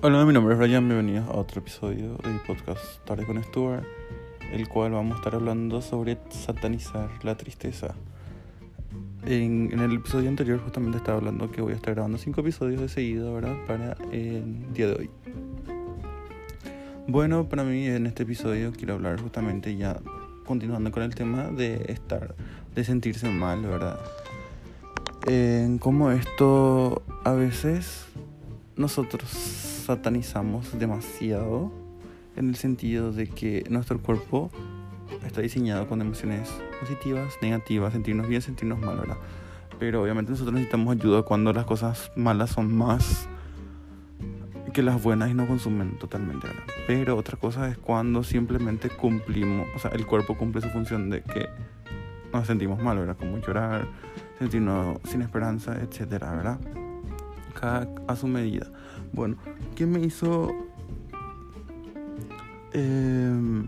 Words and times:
Hola, 0.00 0.24
mi 0.24 0.32
nombre 0.32 0.54
es 0.54 0.60
Brian, 0.60 0.86
bienvenidos 0.86 1.28
a 1.28 1.32
otro 1.32 1.60
episodio 1.60 2.16
del 2.22 2.38
podcast 2.46 3.04
Tarde 3.04 3.26
con 3.26 3.42
Stuart, 3.42 3.82
el 4.52 4.68
cual 4.68 4.92
vamos 4.92 5.14
a 5.14 5.16
estar 5.16 5.34
hablando 5.34 5.82
sobre 5.82 6.16
satanizar 6.30 7.10
la 7.24 7.36
tristeza. 7.36 7.96
En, 9.26 9.72
el 9.76 9.96
episodio 9.96 10.28
anterior 10.28 10.60
justamente 10.62 10.98
estaba 10.98 11.18
hablando 11.18 11.50
que 11.50 11.62
voy 11.62 11.72
a 11.72 11.74
estar 11.74 11.94
grabando 11.94 12.16
cinco 12.16 12.42
episodios 12.42 12.80
de 12.80 12.88
seguido, 12.88 13.34
¿verdad? 13.34 13.56
Para 13.66 13.96
el 14.12 14.72
día 14.72 14.86
de 14.86 14.94
hoy. 14.94 15.10
Bueno, 17.08 17.48
para 17.48 17.64
mí 17.64 17.84
en 17.88 18.06
este 18.06 18.22
episodio 18.22 18.70
quiero 18.70 18.94
hablar 18.94 19.20
justamente 19.20 19.76
ya 19.76 19.98
continuando 20.46 20.92
con 20.92 21.02
el 21.02 21.16
tema 21.16 21.48
de 21.48 21.86
estar, 21.88 22.36
de 22.72 22.84
sentirse 22.84 23.28
mal, 23.30 23.62
¿verdad? 23.62 23.98
En 25.26 25.78
cómo 25.78 26.12
esto 26.12 27.02
a 27.24 27.32
veces 27.32 28.06
nosotros 28.76 29.67
satanizamos 29.88 30.78
demasiado 30.78 31.72
en 32.36 32.50
el 32.50 32.56
sentido 32.56 33.10
de 33.10 33.26
que 33.26 33.64
nuestro 33.70 33.98
cuerpo 33.98 34.50
está 35.26 35.40
diseñado 35.40 35.88
con 35.88 36.02
emociones 36.02 36.50
positivas, 36.78 37.34
negativas, 37.40 37.94
sentirnos 37.94 38.28
bien, 38.28 38.42
sentirnos 38.42 38.78
mal, 38.78 38.98
¿verdad? 38.98 39.16
Pero 39.78 40.02
obviamente 40.02 40.30
nosotros 40.30 40.52
necesitamos 40.52 40.94
ayuda 40.94 41.22
cuando 41.22 41.54
las 41.54 41.64
cosas 41.64 42.12
malas 42.16 42.50
son 42.50 42.76
más 42.76 43.30
que 44.74 44.82
las 44.82 45.02
buenas 45.02 45.30
y 45.30 45.34
no 45.34 45.46
consumen 45.46 45.98
totalmente, 45.98 46.48
¿verdad? 46.48 46.64
Pero 46.86 47.16
otra 47.16 47.38
cosa 47.38 47.66
es 47.70 47.78
cuando 47.78 48.22
simplemente 48.22 48.90
cumplimos, 48.90 49.68
o 49.74 49.78
sea, 49.78 49.90
el 49.92 50.04
cuerpo 50.04 50.36
cumple 50.36 50.60
su 50.60 50.68
función 50.68 51.08
de 51.08 51.22
que 51.22 51.48
nos 52.30 52.46
sentimos 52.46 52.78
mal, 52.78 52.98
¿verdad? 52.98 53.16
Como 53.16 53.38
llorar, 53.38 53.88
sentirnos 54.38 54.98
sin 55.04 55.22
esperanza, 55.22 55.78
etcétera, 55.80 56.32
¿verdad? 56.32 56.60
Cada 57.58 57.88
a 58.06 58.14
su 58.14 58.26
medida. 58.26 58.66
Bueno, 59.12 59.36
¿qué 59.74 59.86
me 59.86 60.00
hizo 60.00 60.50
em, 62.72 63.66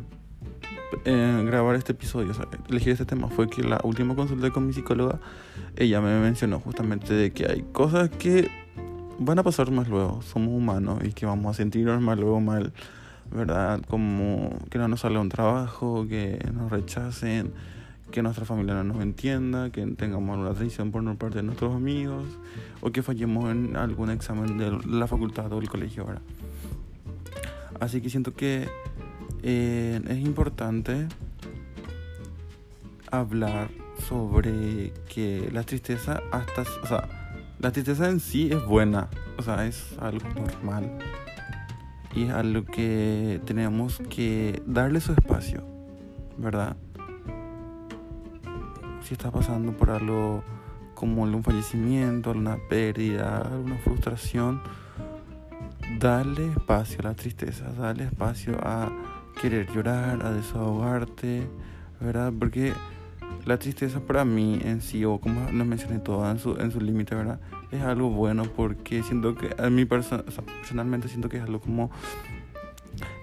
eh, 1.04 1.42
grabar 1.44 1.74
este 1.74 1.92
episodio? 1.92 2.30
O 2.30 2.34
sea, 2.34 2.46
elegir 2.68 2.92
este 2.92 3.04
tema 3.04 3.28
fue 3.28 3.48
que 3.48 3.62
la 3.62 3.80
última 3.82 4.14
consulta 4.14 4.50
con 4.50 4.66
mi 4.66 4.72
psicóloga, 4.72 5.18
ella 5.76 6.00
me 6.00 6.20
mencionó 6.20 6.60
justamente 6.60 7.14
de 7.14 7.32
que 7.32 7.46
hay 7.50 7.64
cosas 7.72 8.10
que 8.10 8.48
van 9.18 9.38
a 9.38 9.42
pasar 9.42 9.70
más 9.70 9.88
luego, 9.88 10.22
somos 10.22 10.54
humanos 10.54 11.00
y 11.04 11.12
que 11.12 11.26
vamos 11.26 11.50
a 11.50 11.54
sentirnos 11.54 12.00
más 12.00 12.18
luego 12.18 12.40
mal, 12.40 12.72
¿verdad? 13.32 13.82
Como 13.88 14.56
que 14.70 14.78
no 14.78 14.86
nos 14.86 15.00
salga 15.00 15.20
un 15.20 15.28
trabajo, 15.28 16.06
que 16.08 16.38
nos 16.52 16.70
rechacen 16.70 17.52
que 18.10 18.22
nuestra 18.22 18.44
familia 18.44 18.74
no 18.74 18.84
nos 18.84 19.02
entienda, 19.02 19.70
que 19.70 19.86
tengamos 19.86 20.34
alguna 20.34 20.54
traición 20.54 20.90
por 20.90 21.02
no 21.02 21.16
parte 21.16 21.38
de 21.38 21.42
nuestros 21.42 21.74
amigos 21.74 22.24
o 22.80 22.90
que 22.90 23.02
fallemos 23.02 23.50
en 23.50 23.76
algún 23.76 24.10
examen 24.10 24.58
de 24.58 24.78
la 24.86 25.06
facultad 25.06 25.52
o 25.52 25.60
el 25.60 25.68
colegio. 25.68 26.04
ahora 26.04 26.20
Así 27.80 28.00
que 28.00 28.10
siento 28.10 28.34
que 28.34 28.68
eh, 29.42 30.00
es 30.06 30.18
importante 30.18 31.08
hablar 33.10 33.68
sobre 34.06 34.92
que 35.08 35.48
la 35.52 35.62
tristeza 35.62 36.22
hasta, 36.30 36.62
o 36.82 36.86
sea, 36.86 37.08
la 37.58 37.72
tristeza 37.72 38.08
en 38.08 38.20
sí 38.20 38.50
es 38.50 38.64
buena, 38.64 39.08
o 39.38 39.42
sea, 39.42 39.66
es 39.66 39.94
algo 39.98 40.28
normal 40.28 40.98
y 42.14 42.24
es 42.24 42.30
algo 42.30 42.64
que 42.64 43.40
tenemos 43.44 44.00
que 44.10 44.62
darle 44.66 45.00
su 45.00 45.12
espacio, 45.12 45.62
¿verdad? 46.38 46.76
Si 49.02 49.14
está 49.14 49.30
pasando 49.30 49.72
por 49.72 49.90
algo 49.90 50.42
como 50.94 51.22
un 51.22 51.42
fallecimiento, 51.42 52.32
una 52.32 52.56
pérdida, 52.68 53.50
una 53.64 53.76
frustración, 53.78 54.60
dale 55.98 56.50
espacio 56.52 56.98
a 57.00 57.02
la 57.04 57.14
tristeza, 57.14 57.72
dale 57.78 58.04
espacio 58.04 58.58
a 58.62 58.92
querer 59.40 59.70
llorar, 59.72 60.24
a 60.24 60.32
desahogarte, 60.32 61.46
¿verdad? 62.00 62.32
Porque 62.38 62.74
la 63.46 63.58
tristeza 63.58 64.00
para 64.00 64.24
mí 64.24 64.60
en 64.62 64.82
sí, 64.82 65.04
o 65.04 65.18
como 65.18 65.50
lo 65.50 65.64
mencioné 65.64 65.98
todo 65.98 66.30
en 66.30 66.38
su, 66.38 66.56
en 66.56 66.70
su 66.70 66.80
límite, 66.80 67.14
¿verdad? 67.14 67.40
Es 67.70 67.82
algo 67.82 68.10
bueno 68.10 68.44
porque 68.44 69.02
siento 69.02 69.34
que 69.34 69.54
a 69.58 69.70
mí 69.70 69.84
personalmente 69.84 71.08
siento 71.08 71.28
que 71.28 71.38
es 71.38 71.42
algo 71.42 71.60
como 71.60 71.90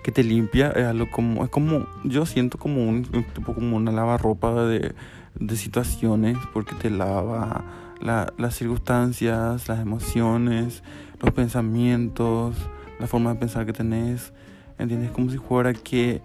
que 0.04 0.12
te 0.12 0.24
limpia, 0.24 0.72
es 0.72 0.86
algo 0.86 1.12
como, 1.12 1.44
es 1.44 1.50
como, 1.50 1.86
yo 2.06 2.26
siento 2.26 2.58
como 2.58 2.88
un, 2.88 3.04
tipo 3.04 3.54
como 3.54 3.76
una 3.76 3.92
lavarropa 3.92 4.64
de 4.64 4.96
de 5.40 5.56
situaciones 5.56 6.38
porque 6.54 6.76
te 6.76 6.90
lava 6.90 7.64
las 8.00 8.56
circunstancias, 8.56 9.68
las 9.68 9.80
emociones, 9.80 10.84
los 11.20 11.32
pensamientos, 11.32 12.56
la 13.00 13.08
forma 13.08 13.34
de 13.34 13.40
pensar 13.40 13.66
que 13.66 13.74
tenés. 13.74 14.34
¿Entiendes? 14.78 15.12
Como 15.12 15.32
si 15.32 15.38
fuera 15.38 15.74
que 15.74 16.22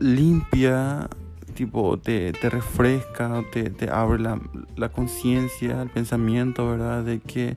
limpia, 0.00 1.08
tipo, 1.54 1.98
te, 1.98 2.32
te 2.32 2.50
refresca, 2.50 3.44
te, 3.52 3.70
te 3.70 3.88
abre 3.88 4.20
la, 4.20 4.40
la 4.76 4.88
conciencia, 4.88 5.82
el 5.82 5.90
pensamiento, 5.90 6.68
¿verdad? 6.68 7.04
De 7.04 7.20
que 7.20 7.56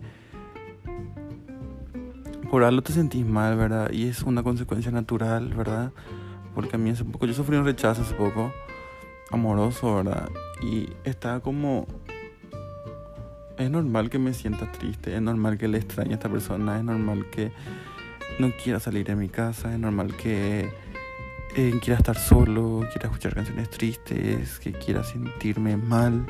por 2.52 2.64
algo 2.64 2.84
te 2.84 2.94
sentís 2.94 3.26
mal, 3.26 3.58
¿verdad? 3.58 3.90
Y 3.92 4.08
es 4.08 4.22
una 4.22 4.44
consecuencia 4.44 4.92
natural, 4.92 5.50
¿verdad? 5.56 5.92
Porque 6.54 6.76
a 6.76 6.80
mí 6.80 6.92
hace 6.92 7.04
poco, 7.04 7.26
yo 7.26 7.34
sufrí 7.34 7.58
un 7.58 7.66
rechazo 7.66 8.04
hace 8.04 8.14
poco 8.14 8.52
amoroso, 9.34 9.96
¿verdad? 9.96 10.30
Y 10.62 10.90
está 11.04 11.40
como... 11.40 11.88
Es 13.58 13.70
normal 13.70 14.10
que 14.10 14.18
me 14.18 14.34
sienta 14.34 14.72
triste, 14.72 15.16
es 15.16 15.22
normal 15.22 15.58
que 15.58 15.68
le 15.68 15.78
extrañe 15.78 16.12
a 16.12 16.14
esta 16.16 16.30
persona, 16.30 16.78
es 16.78 16.84
normal 16.84 17.30
que 17.30 17.52
no 18.40 18.52
quiera 18.52 18.80
salir 18.80 19.06
de 19.06 19.16
mi 19.16 19.30
casa, 19.30 19.72
es 19.72 19.80
normal 19.80 20.16
que 20.16 20.72
eh, 21.56 21.80
quiera 21.84 21.98
estar 21.98 22.18
solo, 22.18 22.88
quiera 22.92 23.10
escuchar 23.10 23.36
canciones 23.36 23.70
tristes, 23.70 24.58
que 24.58 24.72
quiera 24.72 25.04
sentirme 25.04 25.78
mal, 25.78 26.26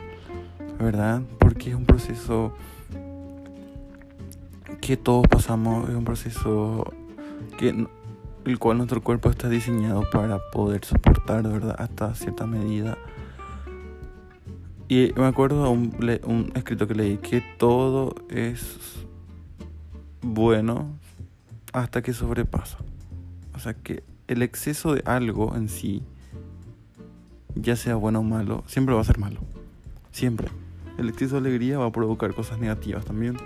¿verdad? 0.77 1.21
Porque 1.39 1.69
es 1.69 1.75
un 1.75 1.85
proceso 1.85 2.53
que 4.81 4.97
todos 4.97 5.25
pasamos, 5.29 5.87
es 5.89 5.95
un 5.95 6.03
proceso 6.03 6.93
que 7.57 7.87
el 8.45 8.59
cual 8.59 8.77
nuestro 8.77 9.01
cuerpo 9.01 9.29
está 9.29 9.49
diseñado 9.49 10.03
para 10.11 10.39
poder 10.51 10.83
soportar, 10.83 11.43
¿verdad? 11.43 11.75
Hasta 11.77 12.13
cierta 12.15 12.45
medida. 12.45 12.97
Y 14.89 15.11
me 15.15 15.25
acuerdo 15.25 15.63
de 15.63 15.69
un, 15.69 16.19
un 16.25 16.51
escrito 16.55 16.87
que 16.87 16.95
leí 16.95 17.17
que 17.17 17.41
todo 17.57 18.15
es 18.29 19.05
bueno 20.21 20.97
hasta 21.71 22.01
que 22.01 22.13
sobrepasa. 22.13 22.77
O 23.55 23.59
sea 23.59 23.73
que 23.73 24.03
el 24.27 24.41
exceso 24.41 24.93
de 24.93 25.03
algo 25.05 25.55
en 25.55 25.69
sí, 25.69 26.03
ya 27.55 27.75
sea 27.75 27.95
bueno 27.95 28.19
o 28.19 28.23
malo, 28.23 28.63
siempre 28.67 28.95
va 28.95 29.01
a 29.01 29.05
ser 29.05 29.19
malo. 29.19 29.41
Siempre. 30.11 30.49
El 30.97 31.09
exceso 31.09 31.35
de 31.35 31.47
alegría 31.47 31.79
va 31.79 31.85
a 31.85 31.91
provocar 31.91 32.33
cosas 32.33 32.59
negativas 32.59 33.05
también. 33.05 33.37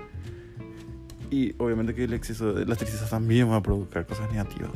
Y 1.29 1.55
obviamente 1.57 1.93
que 1.93 2.05
el 2.05 2.13
exceso 2.13 2.53
de 2.53 2.65
las 2.65 2.77
tristezas 2.77 3.09
también 3.09 3.49
va 3.49 3.57
a 3.57 3.63
provocar 3.63 4.05
cosas 4.05 4.31
negativas. 4.31 4.71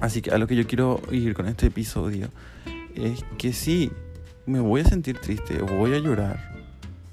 Así 0.00 0.22
que 0.22 0.30
a 0.30 0.38
lo 0.38 0.46
que 0.46 0.56
yo 0.56 0.66
quiero 0.66 1.00
ir 1.10 1.34
con 1.34 1.46
este 1.46 1.66
episodio 1.66 2.28
es 2.94 3.24
que 3.38 3.52
sí, 3.52 3.90
me 4.46 4.60
voy 4.60 4.80
a 4.80 4.84
sentir 4.84 5.18
triste, 5.18 5.58
voy 5.60 5.94
a 5.94 5.98
llorar. 5.98 6.52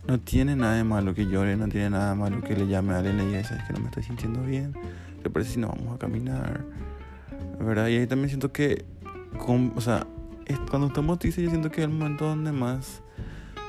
No 0.08 0.20
tiene 0.20 0.56
nada 0.56 0.76
de 0.76 0.84
malo 0.84 1.14
que 1.14 1.28
llore, 1.28 1.56
no 1.56 1.68
tiene 1.68 1.92
nada 1.92 2.10
de 2.10 2.16
malo 2.16 2.42
que 2.42 2.56
le 2.56 2.68
llame 2.68 2.94
a 2.94 2.98
alguien 2.98 3.16
y 3.16 3.18
le 3.20 3.28
diga, 3.28 3.44
sabes 3.44 3.64
que 3.66 3.74
no 3.74 3.80
me 3.80 3.86
estoy 3.86 4.04
sintiendo 4.04 4.42
bien, 4.42 4.74
¿te 5.22 5.30
parece 5.30 5.54
si 5.54 5.60
no 5.60 5.68
vamos 5.68 5.96
a 5.96 6.00
caminar? 6.00 6.64
¿Verdad? 7.60 7.88
Y 7.90 7.98
ahí 7.98 8.08
también 8.08 8.30
siento 8.30 8.52
que, 8.52 8.86
o 9.76 9.82
sea, 9.82 10.08
cuando 10.70 10.88
estamos 10.88 11.20
tristes 11.20 11.44
yo 11.44 11.50
siento 11.52 11.70
que 11.70 11.82
es 11.82 11.86
el 11.86 11.94
momento 11.94 12.26
donde 12.26 12.52
más 12.52 13.04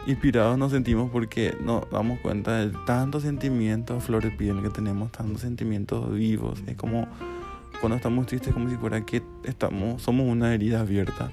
inspirados 0.06 0.58
nos 0.58 0.72
sentimos 0.72 1.10
porque 1.10 1.56
nos 1.60 1.88
damos 1.90 2.18
cuenta 2.20 2.56
de 2.56 2.72
tantos 2.86 3.22
sentimientos 3.22 4.02
flor 4.02 4.22
de 4.22 4.30
piel 4.30 4.62
que 4.62 4.70
tenemos, 4.70 5.12
tantos 5.12 5.42
sentimientos 5.42 6.12
vivos. 6.12 6.62
Es 6.66 6.76
como 6.76 7.06
cuando 7.80 7.96
estamos 7.96 8.26
tristes, 8.26 8.52
como 8.52 8.68
si 8.68 8.76
fuera 8.76 9.04
que 9.04 9.22
estamos, 9.44 10.02
somos 10.02 10.26
una 10.26 10.54
herida 10.54 10.80
abierta. 10.80 11.30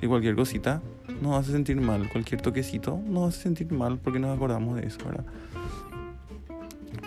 Y 0.00 0.06
cualquier 0.06 0.36
cosita 0.36 0.80
nos 1.20 1.36
hace 1.36 1.52
sentir 1.52 1.80
mal, 1.80 2.08
cualquier 2.08 2.40
toquecito 2.40 3.00
nos 3.04 3.34
hace 3.34 3.42
sentir 3.42 3.72
mal 3.72 3.98
porque 3.98 4.20
nos 4.20 4.36
acordamos 4.36 4.76
de 4.76 4.86
eso, 4.86 4.98
¿verdad? 5.04 5.24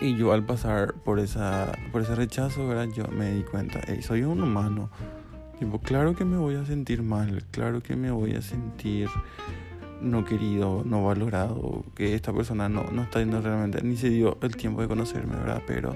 Y 0.02 0.18
yo 0.18 0.34
al 0.34 0.44
pasar 0.44 0.96
por, 0.96 1.20
esa, 1.20 1.72
por 1.92 2.02
ese 2.02 2.16
rechazo, 2.16 2.68
¿verdad? 2.68 2.88
Yo 2.94 3.08
me 3.08 3.32
di 3.32 3.44
cuenta, 3.44 3.80
hey, 3.88 4.00
soy 4.02 4.24
un 4.24 4.42
humano. 4.42 4.90
Tipo, 5.60 5.80
claro 5.80 6.16
que 6.16 6.26
me 6.26 6.38
voy 6.38 6.56
a 6.56 6.66
sentir 6.66 7.04
mal, 7.04 7.46
claro 7.52 7.82
que 7.82 7.96
me 7.96 8.10
voy 8.10 8.34
a 8.34 8.42
sentir 8.42 9.08
no 10.02 10.26
querido, 10.26 10.84
no 10.86 11.04
valorado, 11.04 11.84
que 11.96 12.16
esta 12.16 12.34
persona 12.34 12.68
no, 12.70 12.84
no 12.92 13.04
está 13.04 13.20
yendo 13.20 13.42
realmente, 13.42 13.82
ni 13.84 13.96
se 13.98 14.10
dio 14.10 14.38
el 14.42 14.56
tiempo 14.56 14.82
de 14.82 14.88
conocerme, 14.88 15.36
¿verdad? 15.36 15.62
Pero 15.66 15.96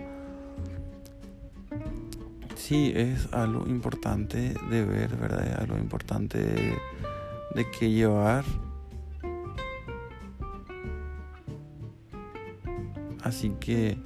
sí 2.56 2.94
es 2.96 3.31
algo 3.34 3.68
importante 3.68 4.54
de 4.69 4.86
ver, 4.86 5.16
¿verdad? 5.16 5.48
Es 5.48 5.56
algo 5.57 5.78
importante 5.78 6.38
de, 6.38 6.74
de 7.56 7.72
que 7.72 7.92
llevar. 7.92 8.44
Así 13.22 13.51
que 13.60 13.98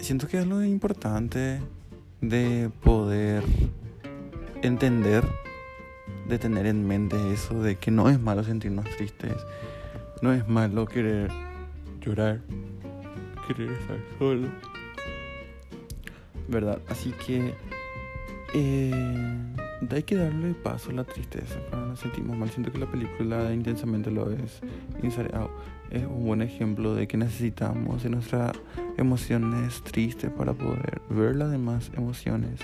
siento 0.00 0.28
que 0.28 0.38
es 0.38 0.44
algo 0.44 0.62
importante 0.62 1.60
de 2.20 2.70
poder 2.82 3.42
entender, 4.62 5.24
de 6.28 6.38
tener 6.38 6.66
en 6.66 6.86
mente 6.86 7.16
eso, 7.32 7.62
de 7.62 7.76
que 7.76 7.90
no 7.90 8.08
es 8.08 8.20
malo 8.20 8.44
sentirnos 8.44 8.84
tristes, 8.96 9.36
no 10.20 10.32
es 10.32 10.46
malo 10.48 10.86
querer 10.86 11.30
llorar, 12.00 12.40
querer 13.46 13.72
estar 13.72 13.98
solo, 14.18 14.48
¿verdad? 16.48 16.80
Así 16.88 17.12
que 17.26 17.54
eh, 18.54 19.52
hay 19.90 20.02
que 20.02 20.16
darle 20.16 20.54
paso 20.54 20.90
a 20.90 20.94
la 20.94 21.04
tristeza 21.04 21.58
cuando 21.68 21.88
nos 21.88 22.00
sentimos 22.00 22.36
mal. 22.36 22.50
Siento 22.50 22.72
que 22.72 22.78
la 22.78 22.90
película 22.90 23.52
Intensamente 23.52 24.10
lo 24.10 24.30
es. 24.30 24.60
Es 25.90 26.06
un 26.06 26.24
buen 26.24 26.40
ejemplo 26.40 26.94
de 26.94 27.06
que 27.06 27.16
necesitamos 27.16 28.02
de 28.02 28.10
nuestras 28.10 28.52
emociones 28.96 29.82
tristes 29.82 30.30
para 30.30 30.54
poder 30.54 31.02
ver 31.10 31.36
las 31.36 31.50
demás 31.50 31.90
emociones, 31.94 32.60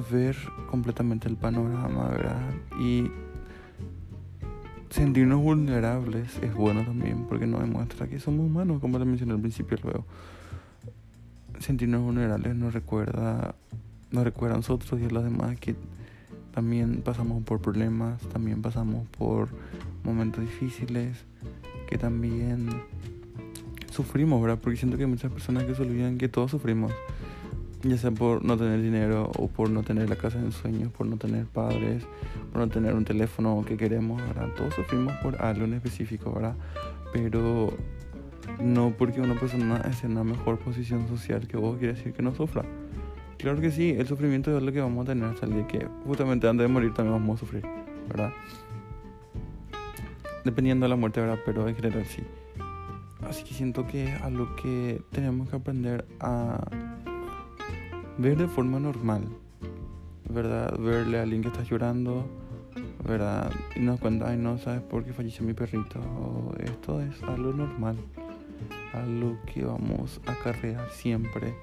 ver 0.00 0.36
completamente 0.70 1.28
el 1.28 1.36
panorama, 1.36 2.08
¿verdad? 2.08 2.40
Y 2.80 3.10
sentirnos 4.90 5.40
vulnerables 5.40 6.38
es 6.42 6.54
bueno 6.54 6.82
también 6.82 7.26
porque 7.28 7.46
nos 7.46 7.60
demuestra 7.60 8.08
que 8.08 8.20
somos 8.20 8.46
humanos, 8.46 8.80
como 8.80 8.98
te 8.98 9.04
mencioné 9.04 9.34
al 9.34 9.40
principio 9.40 9.78
luego. 9.82 10.04
Sentirnos 11.60 12.02
vulnerables 12.02 12.54
nos 12.54 12.72
recuerda, 12.72 13.54
nos 14.10 14.24
recuerda 14.24 14.54
a 14.54 14.58
nosotros 14.58 15.00
y 15.00 15.04
a 15.04 15.10
los 15.10 15.24
demás 15.24 15.58
que 15.58 15.74
también 16.52 17.02
pasamos 17.02 17.42
por 17.44 17.60
problemas, 17.60 18.20
también 18.28 18.62
pasamos 18.62 19.06
por 19.16 19.48
momentos 20.04 20.40
difíciles, 20.40 21.16
que 21.88 21.98
también 21.98 22.68
sufrimos, 23.90 24.40
¿verdad? 24.40 24.58
Porque 24.60 24.76
siento 24.76 24.96
que 24.96 25.04
hay 25.04 25.10
muchas 25.10 25.32
personas 25.32 25.64
que 25.64 25.74
se 25.74 25.82
olvidan 25.82 26.18
que 26.18 26.28
todos 26.28 26.50
sufrimos, 26.50 26.92
ya 27.82 27.96
sea 27.96 28.10
por 28.10 28.44
no 28.44 28.56
tener 28.56 28.82
dinero 28.82 29.30
o 29.36 29.48
por 29.48 29.70
no 29.70 29.82
tener 29.82 30.08
la 30.08 30.16
casa 30.16 30.38
de 30.40 30.50
sueños, 30.50 30.90
por 30.92 31.06
no 31.06 31.16
tener 31.16 31.46
padres, 31.46 32.04
por 32.52 32.60
no 32.60 32.68
tener 32.68 32.94
un 32.94 33.04
teléfono 33.04 33.64
que 33.66 33.76
queremos, 33.76 34.20
¿verdad? 34.20 34.48
Todos 34.56 34.74
sufrimos 34.74 35.14
por 35.18 35.40
algo 35.40 35.64
en 35.64 35.74
específico, 35.74 36.32
¿verdad? 36.32 36.56
Pero 37.12 37.72
no 38.60 38.92
porque 38.96 39.20
una 39.20 39.38
persona 39.38 39.76
esté 39.88 40.06
en 40.06 40.12
una 40.12 40.24
mejor 40.24 40.58
posición 40.58 41.06
social 41.08 41.46
que 41.46 41.56
vos 41.56 41.78
quiere 41.78 41.94
decir 41.94 42.12
que 42.12 42.22
no 42.22 42.34
sufra. 42.34 42.64
Claro 43.38 43.60
que 43.60 43.70
sí, 43.70 43.94
el 43.96 44.06
sufrimiento 44.08 44.56
es 44.56 44.62
lo 44.62 44.72
que 44.72 44.80
vamos 44.80 45.04
a 45.04 45.12
tener 45.12 45.28
hasta 45.28 45.46
el 45.46 45.52
día 45.52 45.66
que 45.68 45.86
justamente 46.04 46.48
antes 46.48 46.66
de 46.66 46.72
morir 46.72 46.92
también 46.92 47.20
vamos 47.20 47.36
a 47.36 47.40
sufrir, 47.40 47.62
¿verdad? 48.08 48.32
Dependiendo 50.44 50.84
de 50.84 50.90
la 50.90 50.96
muerte, 50.96 51.20
¿verdad? 51.20 51.38
Pero 51.46 51.68
en 51.68 51.76
general 51.76 52.04
sí. 52.06 52.22
Así 53.28 53.44
que 53.44 53.54
siento 53.54 53.86
que 53.86 54.04
es 54.04 54.22
algo 54.22 54.56
que 54.56 55.02
tenemos 55.12 55.48
que 55.48 55.56
aprender 55.56 56.06
a 56.18 56.87
ver 58.18 58.36
de 58.36 58.48
forma 58.48 58.78
normal, 58.78 59.22
¿verdad? 60.28 60.76
Verle 60.78 61.18
a 61.18 61.22
alguien 61.22 61.42
que 61.42 61.48
está 61.48 61.62
llorando, 61.62 62.26
¿verdad? 63.06 63.50
Y 63.76 63.80
nos 63.80 64.00
cuenta, 64.00 64.28
ay, 64.28 64.36
no 64.36 64.58
sabes 64.58 64.82
por 64.82 65.04
qué 65.04 65.12
falleció 65.12 65.46
mi 65.46 65.54
perrito. 65.54 66.00
esto 66.58 67.00
es 67.00 67.22
algo 67.22 67.52
normal, 67.52 67.96
algo 68.92 69.38
que 69.46 69.64
vamos 69.64 70.20
a 70.26 70.34
cargar 70.42 70.90
siempre 70.90 71.54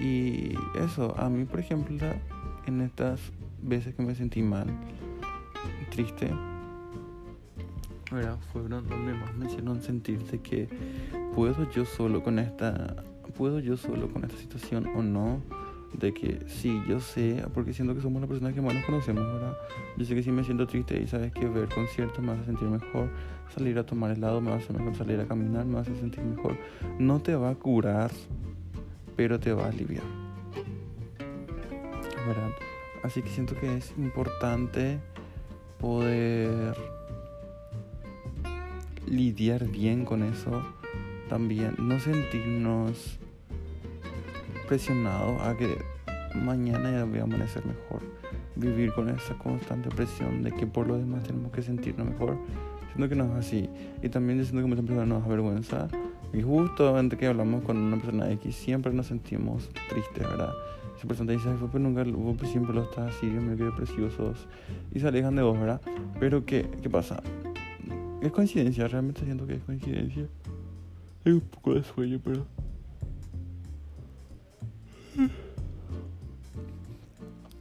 y 0.00 0.54
eso, 0.82 1.14
a 1.18 1.28
mí 1.28 1.44
por 1.44 1.60
ejemplo, 1.60 2.06
en 2.66 2.80
estas 2.80 3.20
veces 3.62 3.94
que 3.94 4.02
me 4.02 4.14
sentí 4.14 4.42
mal, 4.42 4.66
triste, 5.90 6.30
fueron 8.52 8.88
donde 8.88 9.12
más 9.12 9.34
me 9.36 9.46
hicieron 9.46 9.82
sentir 9.82 10.24
de 10.24 10.40
que 10.40 10.68
puedo 11.34 11.70
yo 11.70 11.84
solo 11.84 12.22
con 12.22 12.38
esta, 12.38 13.04
puedo 13.30 13.60
yo 13.60 13.76
solo 13.76 14.12
con 14.12 14.24
esta 14.24 14.36
situación 14.36 14.86
o 14.94 15.02
no, 15.02 15.40
de 15.92 16.14
que 16.14 16.40
sí, 16.46 16.80
yo 16.88 17.00
sé, 17.00 17.44
porque 17.52 17.72
siento 17.72 17.94
que 17.94 18.00
somos 18.00 18.20
las 18.20 18.28
personas 18.28 18.54
que 18.54 18.60
más 18.60 18.74
nos 18.74 18.84
conocemos, 18.84 19.24
¿verdad? 19.24 19.56
Yo 19.96 20.04
sé 20.04 20.14
que 20.14 20.22
si 20.22 20.30
me 20.30 20.44
siento 20.44 20.66
triste 20.66 21.00
y 21.00 21.06
sabes 21.06 21.32
que 21.32 21.48
ver 21.48 21.68
conciertos 21.68 22.22
me 22.22 22.32
hace 22.32 22.44
sentir 22.44 22.68
mejor, 22.68 23.10
salir 23.54 23.78
a 23.78 23.84
tomar 23.84 24.12
helado 24.12 24.40
me 24.40 24.52
hacer 24.52 24.78
mejor, 24.78 24.94
salir 24.94 25.18
a 25.20 25.26
caminar 25.26 25.66
me 25.66 25.78
hace 25.78 25.94
sentir 25.96 26.22
mejor. 26.22 26.56
No 26.98 27.20
te 27.20 27.34
va 27.34 27.50
a 27.50 27.54
curar 27.54 28.10
pero 29.20 29.38
te 29.38 29.52
va 29.52 29.66
a 29.66 29.68
aliviar. 29.68 30.02
¿Verdad? 32.26 32.52
Así 33.02 33.20
que 33.20 33.28
siento 33.28 33.54
que 33.54 33.76
es 33.76 33.92
importante 33.98 34.98
poder 35.78 36.74
lidiar 39.06 39.68
bien 39.68 40.06
con 40.06 40.22
eso 40.22 40.62
también. 41.30 41.74
No 41.78 41.98
sentirnos 41.98 43.18
presionados 44.68 45.40
a 45.40 45.56
que 45.56 45.78
mañana 46.34 46.90
ya 46.90 47.04
voy 47.04 47.20
a 47.20 47.22
amanecer 47.22 47.64
mejor. 47.64 48.02
Vivir 48.56 48.92
con 48.92 49.08
esa 49.08 49.38
constante 49.38 49.88
presión 49.88 50.42
de 50.42 50.52
que 50.52 50.66
por 50.66 50.86
lo 50.86 50.98
demás 50.98 51.22
tenemos 51.22 51.52
que 51.52 51.62
sentirnos 51.62 52.06
mejor. 52.06 52.36
Siento 52.88 53.08
que 53.08 53.14
no 53.14 53.24
es 53.24 53.46
así. 53.46 53.70
Y 54.02 54.08
también 54.08 54.44
siento 54.44 54.60
que 54.60 54.68
muchas 54.68 54.84
personas 54.84 55.08
nos 55.08 55.22
da 55.22 55.28
vergüenza 55.28 55.88
y 56.32 56.42
justo 56.42 56.96
antes 56.96 57.18
que 57.18 57.26
hablamos 57.26 57.64
con 57.64 57.76
una 57.76 57.96
persona 57.96 58.30
X, 58.32 58.54
siempre 58.54 58.92
nos 58.92 59.06
sentimos 59.06 59.68
tristes, 59.88 60.22
¿verdad? 60.28 60.52
Esa 60.96 61.08
persona 61.08 61.28
te 61.28 61.32
dice, 61.32 61.48
fue 61.56 61.68
pues 61.68 61.82
nunca, 61.82 62.04
vos 62.04 62.36
pues 62.38 62.50
siempre 62.52 62.72
lo 62.72 62.82
estás 62.82 63.16
así, 63.16 63.28
Dios 63.28 63.42
mío, 63.42 63.56
qué 63.56 63.64
depresivos 63.64 64.14
Y 64.94 65.00
se 65.00 65.08
alejan 65.08 65.34
de 65.34 65.42
vos, 65.42 65.58
¿verdad? 65.58 65.80
Pero 66.20 66.44
¿qué, 66.44 66.68
qué 66.82 66.88
pasa? 66.88 67.20
Es 68.20 68.30
coincidencia, 68.30 68.86
realmente 68.86 69.24
siento 69.24 69.46
que 69.46 69.54
es 69.54 69.62
coincidencia. 69.62 70.28
Hay 71.24 71.32
un 71.32 71.40
poco 71.40 71.74
de 71.74 71.84
sueño, 71.84 72.20
pero... 72.24 72.46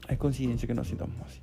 Es 0.08 0.18
coincidencia 0.18 0.68
que 0.68 0.74
nos 0.74 0.88
sintamos 0.88 1.16
así. 1.22 1.40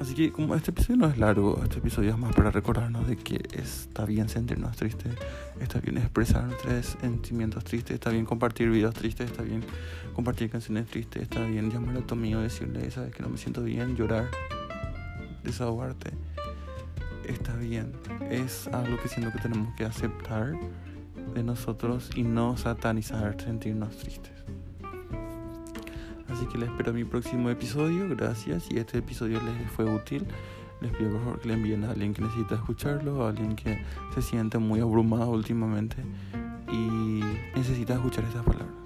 Así 0.00 0.14
que 0.14 0.32
como 0.32 0.56
este 0.56 0.72
episodio 0.72 0.96
no 0.96 1.06
es 1.06 1.16
largo, 1.16 1.60
este 1.62 1.78
episodio 1.78 2.10
es 2.10 2.18
más 2.18 2.34
para 2.34 2.50
recordarnos 2.50 3.06
de 3.06 3.16
que 3.16 3.40
está 3.52 4.04
bien 4.04 4.28
sentirnos 4.28 4.76
tristes, 4.76 5.14
está 5.60 5.78
bien 5.78 5.96
expresar 5.98 6.42
nuestros 6.46 6.96
sentimientos 7.00 7.62
tristes, 7.62 7.94
está 7.94 8.10
bien 8.10 8.24
compartir 8.24 8.68
videos 8.68 8.94
tristes, 8.94 9.30
está 9.30 9.44
bien 9.44 9.62
compartir 10.12 10.50
canciones 10.50 10.86
tristes, 10.86 11.22
está 11.22 11.44
bien 11.44 11.70
llamar 11.70 11.98
a 11.98 12.00
tu 12.00 12.14
amigo 12.14 12.40
y 12.40 12.42
decirle, 12.42 12.90
sabes 12.90 13.14
que 13.14 13.22
no 13.22 13.28
me 13.28 13.38
siento 13.38 13.62
bien, 13.62 13.94
llorar, 13.94 14.28
desahogarte, 15.44 16.10
está 17.26 17.54
bien. 17.56 17.92
Es 18.30 18.68
algo 18.68 18.96
que 19.00 19.08
siento 19.08 19.32
que 19.32 19.38
tenemos 19.38 19.74
que 19.74 19.84
aceptar 19.84 20.54
de 21.34 21.42
nosotros 21.42 22.10
y 22.14 22.22
no 22.22 22.56
satanizar 22.56 23.40
sentirnos 23.40 23.96
tristes. 23.96 24.32
Así 26.28 26.46
que 26.46 26.58
les 26.58 26.70
espero 26.70 26.92
mi 26.92 27.04
próximo 27.04 27.50
episodio. 27.50 28.08
Gracias. 28.08 28.64
Si 28.64 28.78
este 28.78 28.98
episodio 28.98 29.40
les 29.42 29.70
fue 29.72 29.84
útil, 29.84 30.26
les 30.80 30.90
pido 30.92 31.10
por 31.10 31.20
favor 31.20 31.40
que 31.40 31.48
le 31.48 31.54
envíen 31.54 31.84
a 31.84 31.90
alguien 31.90 32.14
que 32.14 32.22
necesita 32.22 32.54
escucharlo, 32.56 33.24
a 33.24 33.28
alguien 33.28 33.54
que 33.54 33.82
se 34.14 34.22
siente 34.22 34.58
muy 34.58 34.80
abrumado 34.80 35.30
últimamente 35.30 35.96
y 36.70 37.20
necesita 37.54 37.94
escuchar 37.94 38.24
estas 38.24 38.44
palabras. 38.44 38.81